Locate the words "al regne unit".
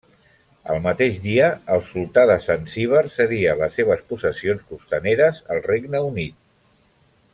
5.57-6.41